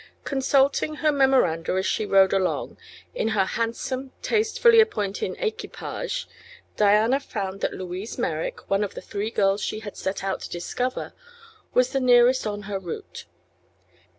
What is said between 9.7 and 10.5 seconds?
had set out to